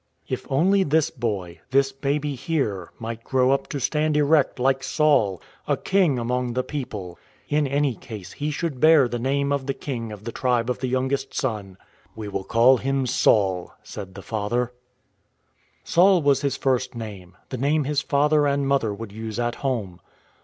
If 0.27 0.47
only 0.51 0.81
this 0.81 1.11
boy, 1.11 1.59
this 1.69 1.91
baby 1.91 2.33
here, 2.33 2.89
might 2.97 3.23
grow 3.23 3.51
up 3.51 3.67
to 3.67 3.79
stand 3.79 4.17
erect 4.17 4.57
like 4.57 4.81
Saul, 4.83 5.39
a 5.67 5.77
king 5.77 6.17
among 6.17 6.53
the 6.53 6.63
people! 6.63 7.19
In 7.49 7.67
any 7.67 7.93
case 7.93 8.31
he 8.31 8.49
should 8.49 8.79
bear 8.79 9.07
the 9.07 9.19
name 9.19 9.51
of 9.51 9.67
the 9.67 9.75
king 9.75 10.11
of 10.11 10.23
the 10.23 10.31
Tribe 10.31 10.71
of 10.71 10.79
the 10.79 10.87
Youngest 10.87 11.35
Son." 11.35 11.77
We 12.15 12.27
will 12.29 12.43
call 12.45 12.77
him' 12.77 13.05
Saul,'" 13.05 13.75
said 13.93 14.15
the 14.15 14.23
father. 14.23 14.73
25 15.85 15.93
26 15.93 15.97
IN 15.97 16.01
TRAINING 16.01 16.09
Saul 16.09 16.21
was 16.23 16.41
his 16.41 16.57
first 16.57 16.95
name, 16.95 17.37
the 17.49 17.57
name 17.57 17.83
his 17.83 18.01
father 18.01 18.47
and 18.47 18.67
mother 18.67 18.91
would 18.91 19.11
use 19.11 19.37
at 19.39 19.53
home. 19.61 20.01